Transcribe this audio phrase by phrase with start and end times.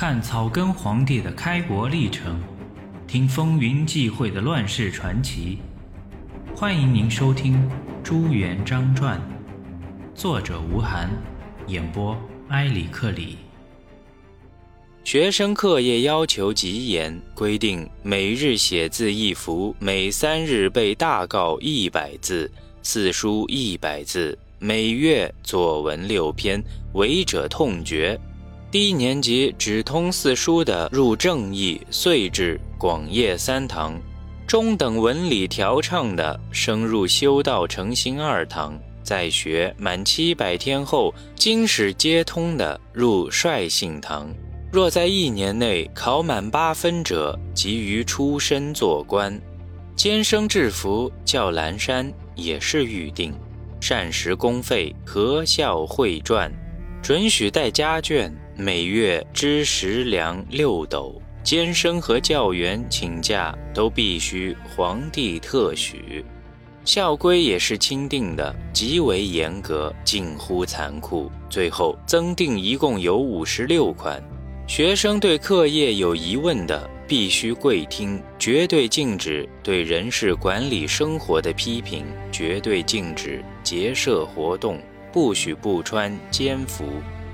[0.00, 2.40] 看草根皇帝的开国历程，
[3.08, 5.58] 听风云际会的乱世传奇。
[6.54, 7.54] 欢迎您收听
[8.00, 9.20] 《朱元璋传》，
[10.14, 11.10] 作者吴晗，
[11.66, 12.16] 演播
[12.50, 13.38] 埃里克里。
[15.02, 22.48] 学生课业要求极严，规定每日写字一幅，每三日背大告一百字，
[22.84, 26.62] 四书一百字，每月作文六篇，
[26.92, 28.16] 违者痛绝。
[28.70, 33.94] 低年级只通四书的入正义、岁至、广业三堂；
[34.46, 38.78] 中等文理调畅的升入修道成心二堂。
[39.02, 44.28] 在学满七百天后，经史皆通的入率性堂。
[44.70, 49.40] 若在一年内考满八分者，即于出身做官。
[49.96, 53.32] 监生制服叫蓝山也是预定，
[53.80, 56.52] 膳食公费合校会传，
[57.02, 58.30] 准许带家眷。
[58.60, 66.24] 每月支食粮六斗，监生和教员请假都必须皇帝特许。
[66.84, 71.30] 校规也是钦定的，极为严格，近乎残酷。
[71.48, 74.20] 最后增订一共有五十六款。
[74.66, 84.80] 学生对课业有疑问的，必须跪听，绝对禁止对人事管理生活的批评，绝对禁止结社活动，
[85.12, 86.84] 不许不穿监服。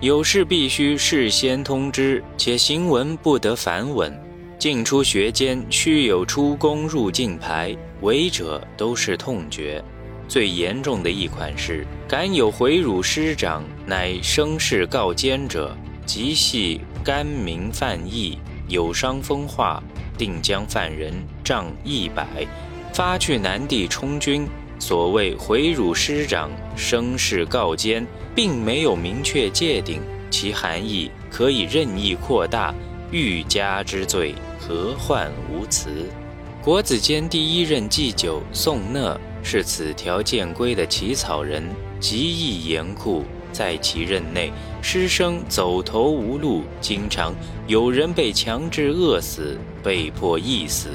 [0.00, 4.12] 有事必须事先通知，且行文不得反文。
[4.58, 9.82] 进出学监须有出宫入境牌，违者都是痛决。
[10.26, 19.82] 最严重的一款是：敢有回辱师长，乃生事告奸者，即系干民犯义，有伤风化，
[20.16, 22.26] 定将犯人杖一百，
[22.92, 24.46] 发去南地充军。
[24.78, 30.00] 所谓回辱师长、声势告奸，并没有明确界定，
[30.30, 32.74] 其含义可以任意扩大，
[33.10, 36.08] 欲加之罪，何患无辞？
[36.62, 41.62] 国子监第一任祭酒宋讷是此条建规的起草人，
[42.00, 43.22] 极易严酷，
[43.52, 44.50] 在其任内，
[44.82, 47.34] 师生走投无路，经常
[47.66, 50.88] 有人被强制饿死，被迫缢死。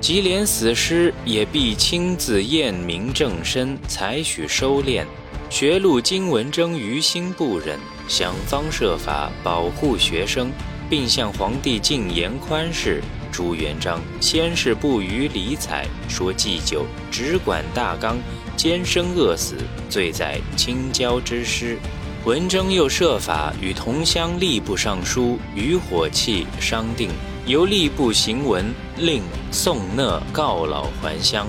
[0.00, 5.04] 即连死尸也必亲自验明正身，才许收敛。
[5.48, 10.50] 学路经文征于心不忍，想方设法保护学生，
[10.88, 13.02] 并向皇帝进言宽释。
[13.32, 18.18] 朱元璋先是不予理睬，说祭酒只管大纲，
[18.56, 19.56] 奸生饿死，
[19.90, 21.78] 罪在清交之师。
[22.24, 27.10] 文征又设法与同乡吏部尚书于火器商定。
[27.46, 31.46] 由吏部行文令宋讷告老还乡。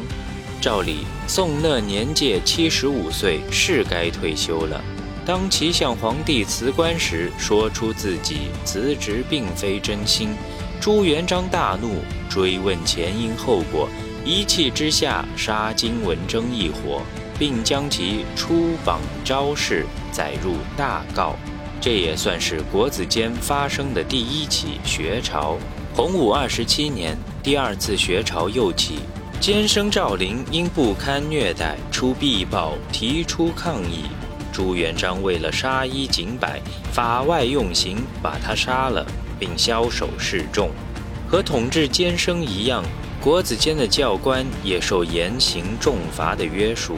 [0.62, 4.80] 照理，宋讷年届七十五岁，是该退休了。
[5.26, 10.36] 当其向皇帝辞官时，说出自己辞职并非真心。
[10.80, 13.90] 朱元璋大怒，追问前因后果，
[14.24, 17.02] 一气之下杀金文征一伙，
[17.40, 21.34] 并将其出榜招式载入大诰。
[21.82, 25.58] 这也算是国子监发生的第一起学潮。
[25.98, 29.00] 洪武二十七年，第二次学潮又起，
[29.40, 34.04] 监生赵林因不堪虐待，出必报提出抗议。
[34.54, 39.04] 朱元璋为了杀一儆百，法外用刑，把他杀了，
[39.40, 40.70] 并枭首示众。
[41.28, 42.84] 和统治监生一样，
[43.20, 46.96] 国子监的教官也受严刑重罚的约束。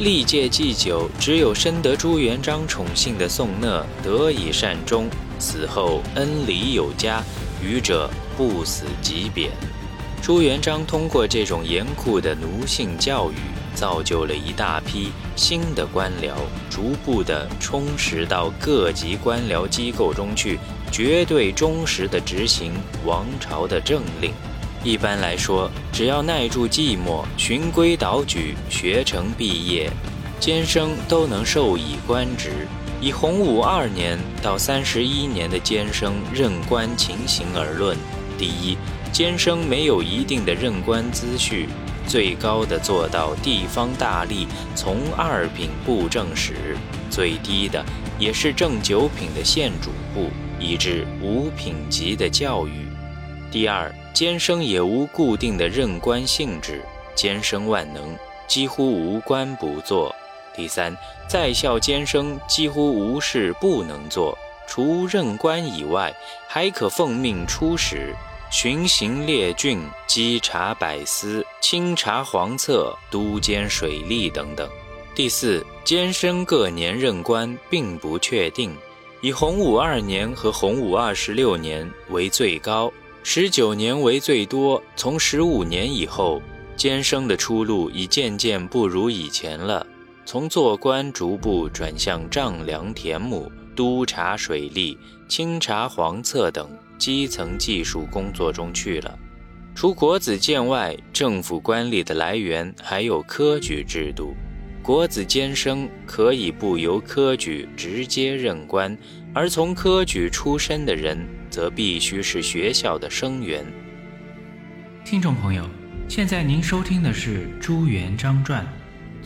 [0.00, 5.08] 历届祭酒，只有深得朱元璋宠幸的宋讷得以善终，
[5.38, 7.22] 死后恩礼有加，
[7.62, 8.10] 余者。
[8.40, 9.50] 不死即贬。
[10.22, 13.34] 朱元璋通过这种严酷的奴性教育，
[13.74, 16.32] 造就了一大批新的官僚，
[16.70, 20.58] 逐步地充实到各级官僚机构中去，
[20.90, 22.72] 绝对忠实地执行
[23.04, 24.32] 王朝的政令。
[24.82, 29.90] 一般来说，只要耐住寂寞，循规蹈矩，学成毕业，
[30.38, 32.66] 监生都能授以官职。
[33.02, 37.94] 以洪武二年到三十一年的监生任官情形而论。
[38.40, 38.74] 第一，
[39.12, 41.68] 监生没有一定的任官资序，
[42.06, 46.74] 最高的做到地方大吏从二品布政使，
[47.10, 47.84] 最低的
[48.18, 52.88] 也是正九品的县主簿，以至五品级的教育。
[53.50, 56.82] 第二，监生也无固定的任官性质，
[57.14, 58.16] 监生万能，
[58.48, 60.16] 几乎无官不做。
[60.56, 60.96] 第三，
[61.28, 66.14] 在校监生几乎无事不能做，除任官以外，
[66.48, 68.14] 还可奉命出使。
[68.50, 74.68] 巡行列郡、稽查百司、清查黄册、督监水利等等。
[75.14, 78.76] 第四，监生各年任官并不确定，
[79.20, 82.92] 以洪武二年和洪武二十六年为最高，
[83.22, 84.82] 十九年为最多。
[84.96, 86.42] 从十五年以后，
[86.76, 89.86] 监生的出路已渐渐不如以前了，
[90.26, 94.98] 从做官逐步转向丈量田亩、督察水利、
[95.28, 96.68] 清查黄册等
[97.00, 99.18] 基层技术工作中去了。
[99.74, 104.36] 除国子监外，政府官吏的来源还有科举制度。
[104.82, 108.96] 国子监生可以不由科举直接任官，
[109.32, 111.18] 而从科举出身的人
[111.48, 113.64] 则必须是学校的生员。
[115.04, 115.68] 听众朋友，
[116.08, 118.64] 现在您收听的是《朱元璋传》，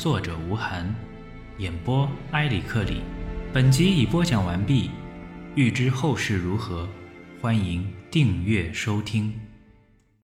[0.00, 0.94] 作者吴晗，
[1.58, 3.02] 演播埃里克里。
[3.52, 4.90] 本集已播讲完毕。
[5.54, 6.88] 欲知后事如何，
[7.44, 9.44] 欢迎订阅收听。